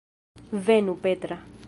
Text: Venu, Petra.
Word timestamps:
Venu, 0.69 0.97
Petra. 1.05 1.37